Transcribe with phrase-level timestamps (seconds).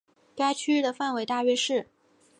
[0.35, 1.85] 该区域的范围大约是。